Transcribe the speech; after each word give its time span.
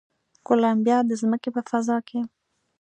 کولمبیا 0.47 0.97
د 1.05 1.11
ځمکې 1.21 1.49
په 1.55 1.61
فضا 1.69 1.97
کې 2.07 2.19